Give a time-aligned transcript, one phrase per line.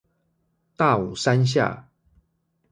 [0.75, 1.85] 大武山下